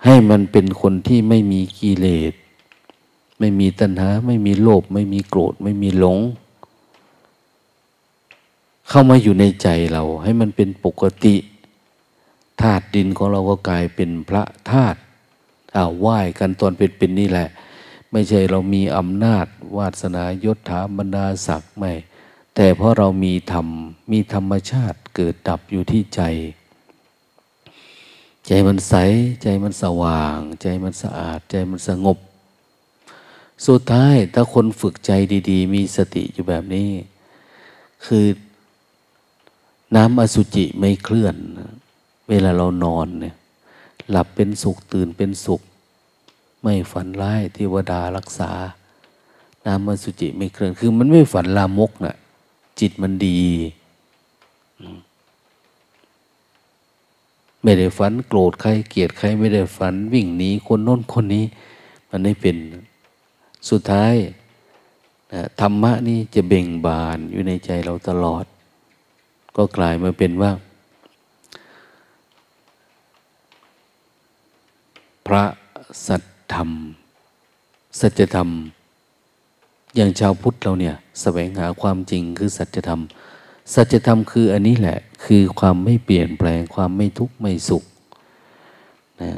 [0.04, 2.32] ให้มันเป็นคนที่ไม่มีกิเลส
[3.38, 6.18] ไม่มีตัณหา ไม่มีโลภไม่มีโกรธ ไม่มีหลง
[8.88, 11.36] เข้ามาอยู่ในใจเรา ให้มันเป็นปกติ
[12.60, 14.98] ธาตุดินของเราก็กลายเป็นพระธาตุ
[15.76, 17.48] อ้าวไหว้กันตอนเป็นเป็นนี่แหละ
[18.10, 19.46] ไม่ใช่เรามีอำนาจ
[19.76, 21.92] วาสนายศถาบรรดาศักดิ์ไม่
[22.54, 23.68] แต่เพราะเรามีธรรม
[24.12, 26.22] มีธรรมชาติเกิดดับอยู่ที่ใจ
[28.46, 28.94] ใจมันใส
[29.42, 32.18] ใจมันสว่าง ใจมันสะอาด ใจมันสงบ
[33.66, 35.12] สุดท้ายถ้าคนฝึกใจ
[35.50, 36.90] ดีๆ มีสติอยู่แบบนี้
[38.06, 38.26] คือ
[39.96, 41.36] น้ำอสุจิไม่เคลื่อน
[42.28, 43.34] เวลาเรานอนเนี่ย
[44.10, 45.62] หลับเป็นสุขตื่นเป็นสุข
[46.62, 48.50] ไม่ฝันร้ายเทวดารักษา
[49.66, 52.16] น้ำอสุจิไม่เคลื่อน คือมันไม่ฝันลามกนะ่ะ
[52.80, 53.40] จิตมันดี
[57.62, 61.44] ไม่ได้ฝันโกรธใครเกลียดใครไม่ได้ฝันวิ่งหนีคนโน้นคนนี้
[62.10, 62.56] มันไม่เป็น
[63.68, 64.14] สุดท้าย
[65.60, 68.44] ธรรมะนี่จะเบ่งบานอยู่ในใจเราตลอด
[69.56, 70.52] ก็กลายมาเป็นว่า
[75.26, 75.44] พระ
[76.06, 76.22] สัจ
[76.54, 76.70] ธรรม
[78.00, 78.48] สัจธรรม
[79.94, 83.00] อย่างชาวพุทธเราเนี่ยสแสวงหาความจริงคือสัจธรรม
[83.74, 87.84] สัจธรรมคืออันนี้แหละ คือความไม่เปลี่ยนแปลง ความไม่ทุกข์ไม่สุข
[89.22, 89.30] นะ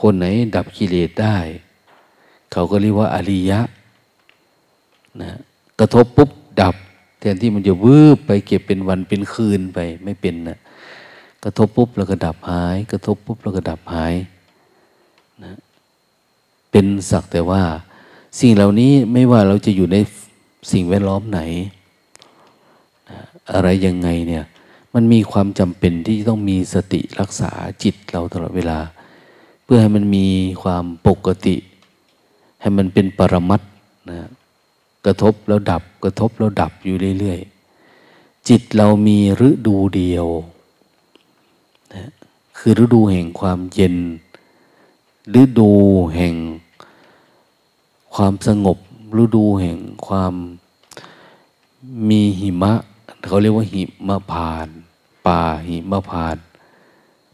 [0.00, 1.36] คนไหนดับกิเลสได้
[2.52, 3.60] เขาก็เรียกว่าอริยะ
[5.22, 5.32] นะ
[5.78, 6.74] กระทบปุ๊บดับ
[7.18, 10.58] แทนที่มันจะวืบไปเก็บเป็นวันเป็นคืนไปไม่เป็นนะ
[11.44, 14.14] กระทบปุ๊บแล้วก็ดับหาย กระทบปุ๊บแล้วก็ดับหาย
[15.44, 15.52] นะ
[16.70, 17.62] เป็นสักแต่ว่า
[18.40, 19.96] สิ่งเหล่านี้ไม่ว่าเราจะอยู่ใน
[20.72, 21.40] สิ่งแวดล้อมไหน
[23.52, 24.44] อะไรยังไงเนี่ย
[24.94, 27.50] มันมีความจำเป็นที่ต้องมีสติรักษา
[27.82, 28.78] จิตเราตลอดเวลา
[29.64, 30.26] เพื่อให้มันมี
[30.62, 31.56] ความปกติ
[32.60, 33.62] ให้มันเป็นปรมัต
[34.10, 34.28] นะ
[35.06, 39.18] กระทบแล้วดับ กระทบแล้วดับอยู่เรื่อยๆ จิตเรามี
[39.48, 40.26] ฤดูเดียว
[41.94, 42.10] นะ
[42.56, 43.96] คือฤดูแห่งความเย็น
[45.40, 45.70] ฤดู
[46.16, 46.34] แห่ง
[48.20, 48.78] ความสงบ
[49.22, 50.34] ฤดูแห่งความ
[52.08, 52.72] มีหิมะ
[53.26, 54.68] เขาเรียกว่าหิมะพาน
[55.26, 56.36] ป่าหิมะพาน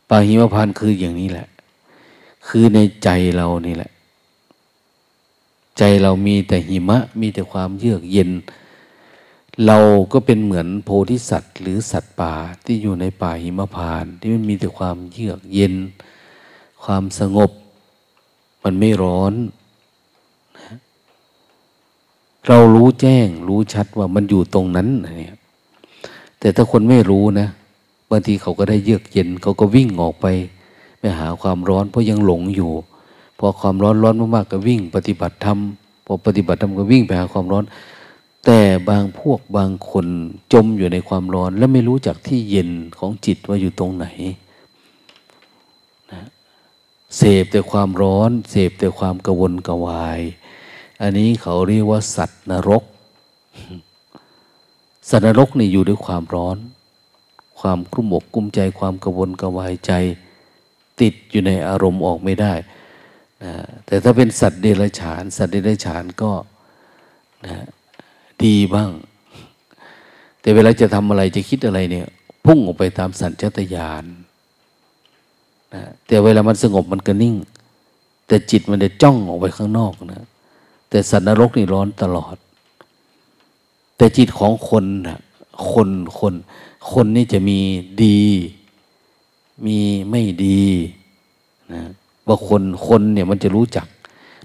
[0.08, 1.48] ป่าหิมะพานคืออย่างนี้แหละ
[2.46, 3.90] คือในใจเรานี่แหละ
[5.78, 8.30] ใจเรามีแต่หิมะมีแต่ความเยือกเย็น
[9.66, 9.78] เรา
[10.12, 15.74] ก็เป็นเหมือนโพธิสัตว์ หรือสัตว์ป่าที่อยู่ในป่าหิมะพานที่มันมีแต่ความเยือกเย็น
[16.84, 17.50] ความสงบ
[18.62, 19.34] มันไม่ร้อน
[22.48, 25.36] เรารู้แจ้ง รู้ชัดว่ามันอยู่ตรงนั้นเนี่ย
[26.38, 27.48] แต่ถ้าคนไม่รู้นะ
[28.10, 30.26] บางทีเขาก็ได้เยือกเย็น เขาก็วิ่งออกไป
[30.98, 32.72] ไปหาความร้อนเพราะยังหลงอยู่
[33.38, 35.58] พอความร้อนร้อนมากๆก็วิ่ง ปฏิบัติธรรม
[36.04, 37.64] พอปฏิบัติธรรมก็วิ่งไปหาความร้อน
[38.46, 40.06] แต่บางพวกบางคน
[40.52, 44.06] จมอยู่ในความร้อน และไม่รู้จักที่เย็นของจิตว่าอยู่ตรงไหน
[46.12, 46.22] นะ
[47.16, 50.20] เสพแต่ความร้อน เสพแต่ความกระวนกระวาย
[51.02, 52.84] อันนี้เขาเรียกว่าสัตว์นรก
[55.10, 56.58] สัตว์นรกนี่อยู่ด้วยความร้อน
[57.60, 59.92] ความกลุ้มอกกลุ้มใจความกระวนกระวายใจ
[61.00, 62.52] ติดอยู่ในอารมณ์ออกไม่ได้
[63.44, 63.52] นะ
[63.86, 66.30] แต่ถ้าเป็นสัตว์เดรัจฉาน สัตว์เดรัจฉานก็
[67.46, 67.66] นะ
[68.44, 68.90] ดีบ้าง
[70.40, 72.06] แต่เวลาจะทำอะไรจะคิดอะไรเนี่ย
[72.46, 74.04] พุ่งออกไปตามสัญชตาตญาณ
[75.74, 77.34] นะแต่เวลามันสงบมันก็นิ่ง
[78.26, 80.26] แต่จิตมันจะจ้องออกไปข้างนอกนะ
[80.92, 82.36] แต่สัตว์นรกนี่ร้อนตลอด
[83.96, 85.18] แต่จิตของคนนะ
[85.72, 86.34] คนคน
[86.92, 87.58] คนนี่จะมี
[88.04, 88.20] ดี
[89.66, 89.78] มี
[90.10, 90.64] ไม่ดี
[91.72, 91.82] นะ
[92.26, 93.86] ว่าคนคนเนี่ยมันจะรู้จัก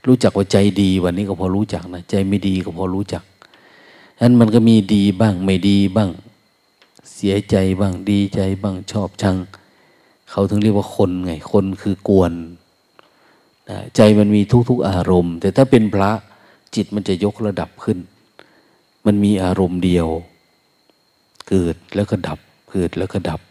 [0.07, 3.23] รู้จักว่าใจดีวันนี้ก็พอรู้จักนะใจไม่ดีก็พอรู้จัก
[4.21, 6.09] นั้นมันก็มีดีบ้างไม่ดีบ้าง
[7.13, 9.35] เสียใจบ้างดีใจบ้างชอบชัง
[10.29, 12.33] เขาถึงเรียกว่าคนไง คนคือกวน
[13.95, 16.11] ใจมันมีทุกๆอารมณ์ แต่ถ้าเป็นพระ
[16.75, 17.97] จิตมันจะยกระดับขึ้น
[19.05, 20.07] มันมีอารมณ์เดียว
[21.49, 22.39] เกิดแล้วก็ดับ
[22.71, 23.41] เกิดแล้วก็ดับ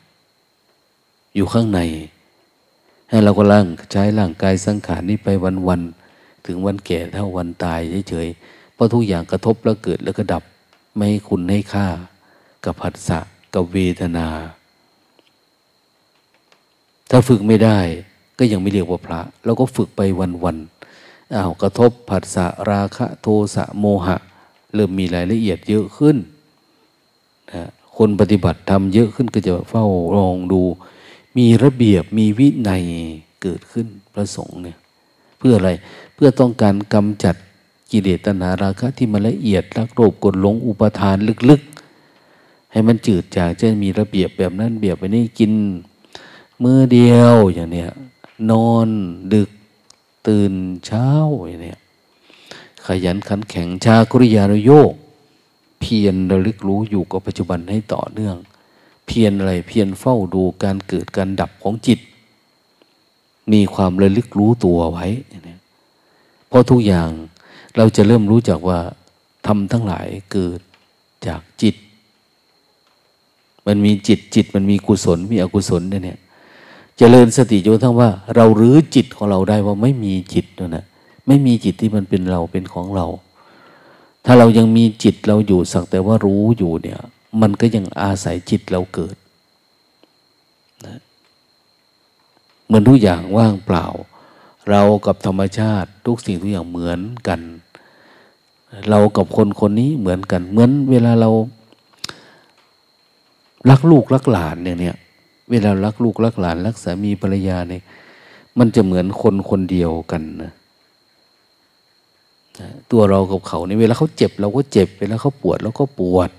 [1.34, 1.80] อยู่ข้างใน
[3.08, 5.28] ให้เราก็ล่างใช้ร่างกายสังขารนี้ไป
[5.68, 10.42] วันๆถึงวันแก่เท่าวันตายเฉยๆ เพราะทุกอย่างกระทบแล้วเกิดแล้วก็ดับ
[10.94, 11.86] ไม่ให้คุณให้ค่า
[12.64, 13.18] กับผัสสะ
[13.54, 14.28] กับเวทนา
[17.10, 17.78] ถ้าฝึกไม่ได้
[18.38, 20.00] ก็ยังไม่เรียกว่าพระ เราก็ฝึกไป
[20.44, 20.75] วันๆ
[21.34, 24.16] อ้าวกระทบผัสสะราคะโทสะโมหะ
[24.74, 26.16] เริ่มมีรายละเอียดเยอะขึ้น
[27.52, 27.62] นะ
[27.96, 29.86] คนปฏิบัติทำเยอะขึ้นก็จะเฝ้า
[30.16, 30.62] รองดู
[31.36, 32.84] มีระเบียบมีวินัย
[33.42, 34.78] เกิดขึ้นพระสงฆ์เนี่ย
[35.38, 35.70] เพื่ออะไร
[36.14, 37.36] เพื่อต้องการกำจัด
[37.90, 41.16] กิเลสตัณหาราคะที่มันละเอียดรักโลภกดหลงอุปทาน
[41.50, 45.52] ลึกๆ ให้มันจืดจางจะมีระเบียบแบบนั้นเบียบไปนี่กิน
[46.62, 47.90] มือเดียวอย่างเนี้ย
[48.50, 48.88] นอน
[49.34, 49.50] ดึก
[50.28, 50.52] ตื่น
[50.86, 51.08] เช้า
[51.46, 51.80] อย่างเนี้ย
[52.86, 54.92] ขยันขันแข็งชากริยานโยก
[55.80, 58.36] เพียรระลึกรู้อยู่กับปัจจุบันให้ต่อเนื่อง
[59.06, 62.00] เพียรอะไรเพียรเฝ้าดูการเกิดการดับของจิต
[63.52, 65.06] มีความระลึกรู้ตัวไว้
[66.48, 67.08] เพราะทุกอย่าง
[67.76, 68.80] เราจะเริ่มรู้จักว่า
[69.46, 70.60] ทำทั้งหลายเกิด
[71.26, 71.76] จากจิต
[73.66, 76.18] มันมีจิตจิตมันมีกุศลมีอกุศลเนี่ย
[76.98, 80.84] เจริญสติจนทั้งว่า เรารื้อจิตของเราได้ว่าไม่มีจิตนะ
[81.26, 83.06] ไม่มีจิตที่มันเป็นเราเป็นของเรา
[84.24, 87.00] ถ้าเรายังมีจิตเราอยู่สักแต่ว่ารู้อยู่เนี่ย
[87.40, 89.16] มันก็ยังอาศัยจิตเราเกิด
[90.86, 91.00] นะ
[92.66, 93.86] เหมือนทุกอย่างว่างเปล่า
[94.70, 97.40] เรากับธรรมชาติทุกสิ่งทุกอย่างเหมือนกัน
[98.90, 101.30] เรากับคนคนนี้เหมือนกัน เหมือนเวลาเรา
[103.70, 104.96] รักลูกรักหลานเนี่ยเนี่ย
[105.50, 107.82] เวลารักลูกรักหลานรักสามีภรรยาเนี่ย
[108.58, 110.52] มันจะเหมือนคนคนเดียวกันนะ
[112.90, 116.30] ตัวเรากับเขาในเวลาเขาเจ็บเราก็เจ็บ เวลาเขาปวดเราก็ปวด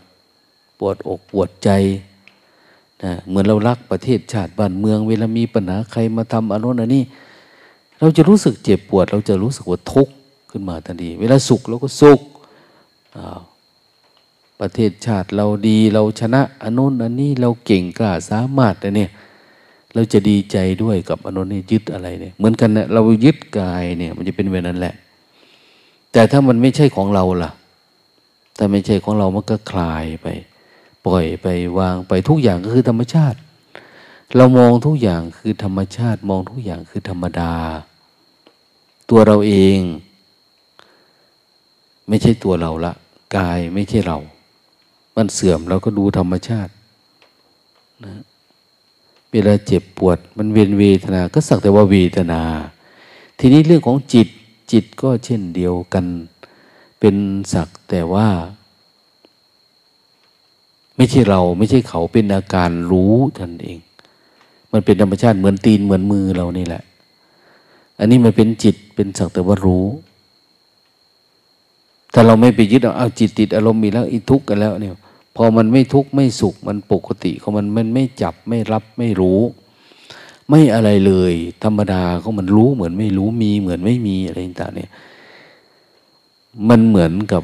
[0.79, 1.69] ปวดอกปวดใจ
[3.03, 7.03] นะเหมือนเรารักประเทศชาติบ้านเมือง เวลามีปัญหาใครมาทำอารมณ์อันนี้
[7.99, 10.13] เราจะรู้สึกเจ็บปวด เราจะรู้สึกว่าทุกข์
[10.51, 12.19] ขึ้นมาทันที เวลาสุขเราก็สุข
[14.59, 19.11] ประเทศชาติเราดีเราชนะอันนู้นอันนี้เราเก่งกล้าสามารถนะเนี่ย
[19.93, 24.93] เราจะดีใจด้วยกับอนุนี้ยึดอะไรเนี่ยเหมือนกันนะเรายึดกายเนี่ย มันจะเป็นแบบนั้นแหละ
[26.11, 27.51] แต่ถ้ามันไม่ใช่ของเราล่ะ
[28.57, 30.27] ถ้าไม่ใช่ของเรามันก็คลายไป
[31.05, 31.47] ปล่อยไป
[31.79, 33.37] วางไปทุกอย่างก็คือธรรมชาติ
[34.35, 37.53] เรามองทุกอย่างคือธรรมชาติมองทุกอย่างคือธรรมดา
[39.09, 39.79] ตัวเราเอง
[42.07, 42.93] ไม่ใช่ตัวเราละ
[43.37, 44.17] กายไม่ใช่เรา
[45.17, 46.71] มันเสื่อมเราก็ดูธรรมชาติ
[48.05, 48.13] นะ
[49.31, 52.41] เวลาเจ็บปวด มันเวียนเวทนา ก็สักแต่ว่าเวทนา
[53.39, 54.27] ทีนี้เรื่องของจิต
[54.71, 56.05] จิตก็เช่นเดียวกัน
[56.99, 57.15] เป็น
[57.53, 58.27] สักแต่ว่า
[60.95, 63.79] ไม่ใช่เราไม่ใช่เขาเป็นอาการรู้ท่านเอง
[64.71, 66.83] มันเป็นธรรมชาติเหมือนตีนเหมือนมือเรานี่แหละ
[67.99, 69.85] อันนี้มันเป็นจิตเป็นสักแต่ว่ารู้
[72.13, 74.93] ถ้าเราไม่ไปยึดเอาเอาจิตติดอารมณ์มีแล้วอีทุกข์กันแล้วเนี่ย
[75.39, 79.39] พอมันไม่ทุกข์ไม่สุขมันปกติของมันมันไม่จับไม่รับไม่รู้
[80.49, 84.91] ไม่อะไรเลย ธรรมดาของมันรู้เหมือนไม่รู้มีเหมือนไม่มีอะไรต่างเนี่ย
[86.69, 87.43] มันเหมือนกับ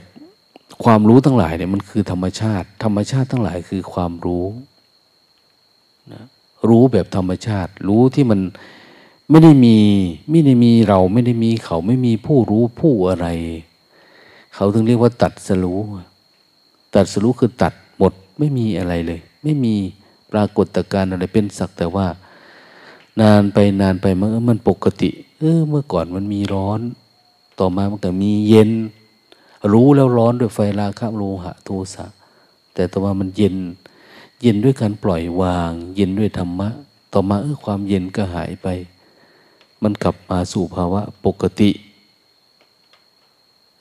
[0.84, 4.46] ความรู้ทั้งหลายเนี่ยมันคือธรรมชาติ ธรรมชาติทั้งหลายคือความรู้
[6.14, 6.24] นะ
[6.70, 8.40] รู้แบบธรรมชาติ รู้ที่มัน
[9.30, 9.78] ไม่ได้มี
[10.30, 13.28] ไม่ได้มีเราไม่ได้มีเขาไม่มีผู้รู้ผู้อะไร
[14.56, 15.80] เขาถึงเรียกว่าตัดสรู้
[16.96, 17.83] ตัดสรู้คือตัดหมด
[18.38, 19.76] ไม่มีอะไรเลย ไม่มี
[20.32, 22.08] ปรากฏการณ์อะไรเป็นสักแต่ว่า
[23.22, 26.80] นานไปนานไปมันมันปกติ เออ เมื่อก่อนมันมีร้อน
[27.60, 28.72] ต่อมามันก็มีเย็น
[29.74, 32.06] รู้แล้วร้อนด้วยไฟราคะโลหะโทสะ
[32.74, 33.56] แต่ต่อมามันเย็น
[34.42, 36.70] เย็นด้วยการปล่อยวาง เย็นด้วยธรรมะ
[37.14, 38.68] ต่อมาเออความเย็นก็หายไป
[39.84, 41.70] มันกลับมาสู่ภาวะปกติ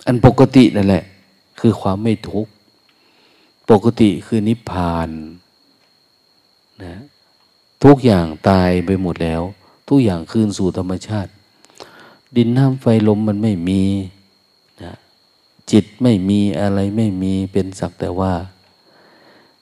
[0.07, 1.05] อันปกตินั่นแหละ
[1.61, 2.51] คือความไม่ทุกข์
[3.73, 5.09] ปกติคือนิพพาน
[6.85, 6.97] นะ
[7.85, 9.43] ทุกอย่างตายไปหมดแล้ว
[9.89, 11.31] ทุกอย่างคืนสู่ธรรมชาติ
[12.37, 13.83] ดินน้ำไฟลมมันไม่มี
[14.83, 14.93] นะ
[15.71, 18.35] จิตไม่มีอะไรไม่มีเป็นสักแต่ว่า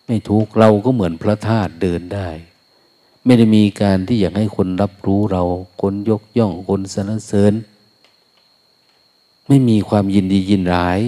[0.07, 2.29] ไม่ทุกเราก็เหมือนพระธาตุเดินได้
[3.25, 5.43] ไม่ได้มีการที่อยากให้คนรับรู้เรา
[5.81, 7.53] คนยกย่องคนสรรเสริญ
[9.49, 11.01] ไม่มีความยินดียินร้าย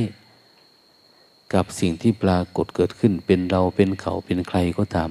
[1.55, 5.11] กับสิ่งที่ปรากฏเกิดขึ้นเป็นเราเป็นเขาเป็นใครก็ตาม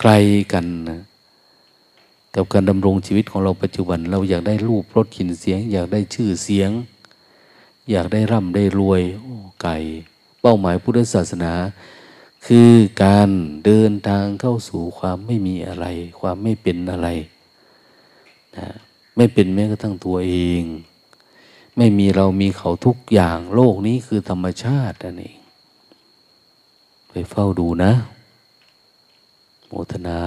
[0.00, 0.12] ไกล
[0.52, 1.00] กันนะ
[2.34, 6.70] กับการดำรงชีวิตของเราปัจจุบัน เราอยากได้รูปรสกลิ่นเสียง อยากได้ชื่อเสียง
[7.90, 9.72] อยากได้ร่ำได้รวยโอ้ไกล
[10.40, 11.52] เป้าหมายพุทธศาสนา
[12.46, 12.70] คือ
[13.04, 13.28] การ
[13.64, 15.86] เดินทางเข้าสู่ความไม่มีอะไร
[16.20, 17.08] ความไม่เป็นอะไร
[18.56, 18.66] นะ
[19.16, 20.62] ไม่เป็นแม้กระทั่งตัวเอง
[21.76, 25.38] ไม่มีเรามีเขาทุกอย่างโลกนี้คือธรรมชาตินั่นเอง
[27.08, 27.92] ไปเฝ้าดูนะ
[29.66, 30.20] โมทนา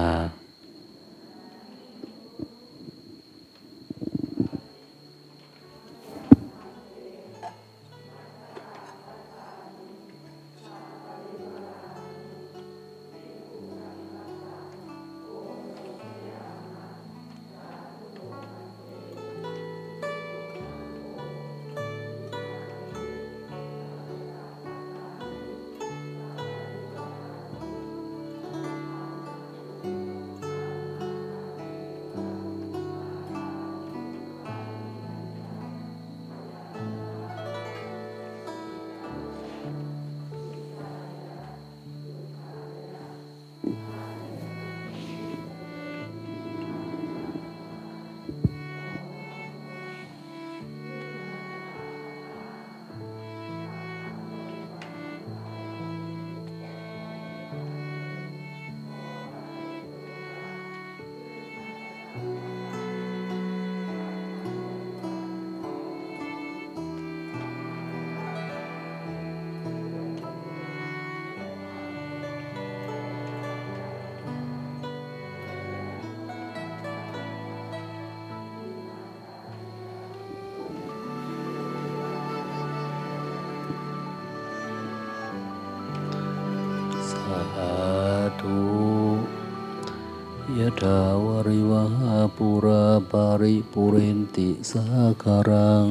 [93.10, 94.84] ปาริปุเรนติสา
[95.22, 95.88] คารัง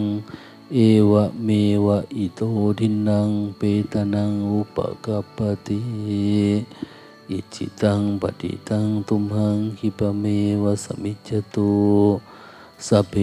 [0.73, 0.77] เอ
[1.11, 1.49] วะเม
[1.85, 2.41] วะอิโต
[2.79, 3.61] ทินังเป
[3.91, 5.81] ตานังอุปกัปติ
[7.29, 10.25] อิจิตังปฏิตังตุมหังคิปเม
[10.63, 11.71] วะสมิจตุ
[12.87, 13.13] สเพ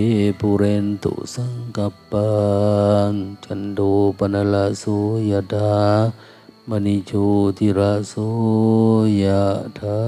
[0.41, 2.31] ปุเรนตุสังกปปา
[3.13, 3.81] นจันโด
[4.19, 4.97] ปนลาสุ
[5.31, 5.77] ยดา
[6.69, 7.13] มณิโช
[7.59, 8.15] ติระโส
[9.23, 9.45] ยะ
[9.79, 10.01] ทา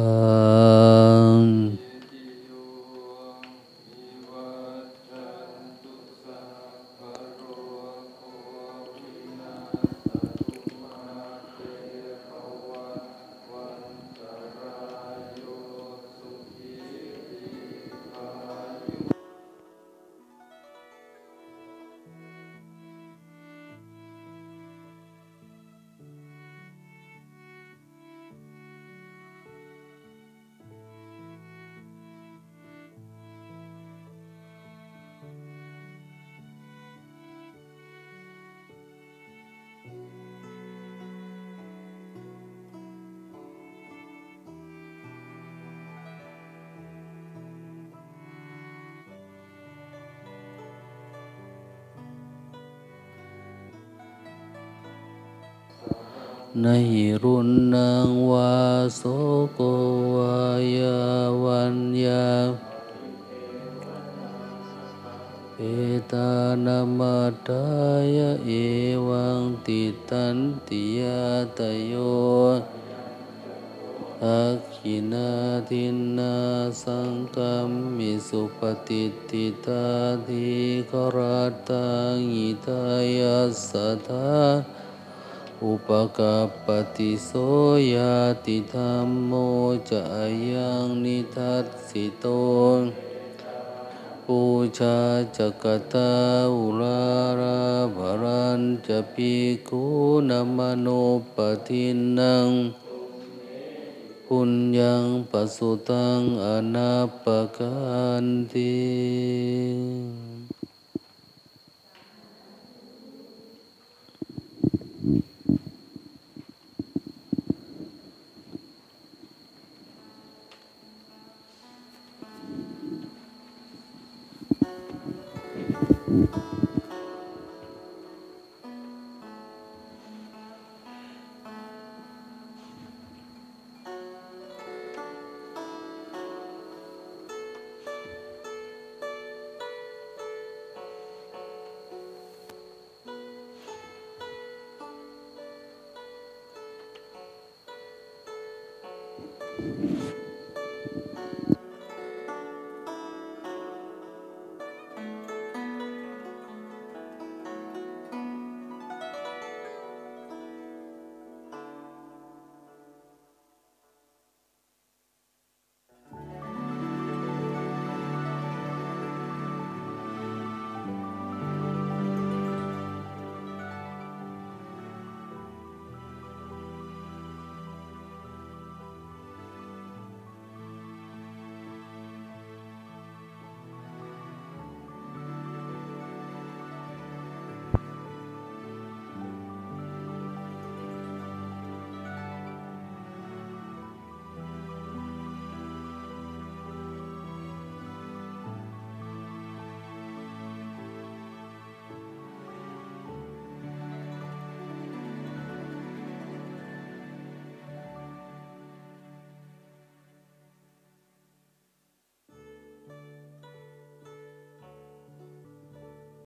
[71.58, 71.94] ตโย
[74.24, 75.32] อักขินา
[75.68, 75.86] ทิ
[76.18, 76.36] นา
[76.82, 79.86] สังกัมมิสุปฏิติตา
[80.26, 80.48] ทิ
[80.90, 82.84] คราตังอิทา
[83.18, 84.32] ยัสสะทา
[85.64, 86.66] อุปกัปป
[86.96, 87.30] ติโส
[87.92, 87.96] ย
[88.46, 89.32] ติธรรมโม
[89.90, 90.02] จะ
[90.52, 92.26] ยังนิทัสสิโต
[94.32, 94.42] ปู
[94.78, 94.98] ชา
[95.36, 96.12] จักตา
[96.54, 97.02] อุลา
[97.40, 97.60] รา
[97.96, 99.32] ภรันจะพิ
[99.68, 99.84] กุ
[100.28, 100.86] นมโน
[101.34, 101.84] ปทิ
[102.18, 102.48] นัง
[104.26, 107.24] ปุญญังปสุตังอนาป
[107.56, 107.76] กั
[108.22, 110.27] นติ